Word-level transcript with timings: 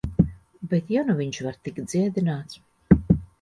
Bet 0.71 0.87
ja 0.93 1.03
nu 1.09 1.15
viņš 1.19 1.41
var 1.49 1.59
tikt 1.69 1.83
dziedināts... 1.93 2.59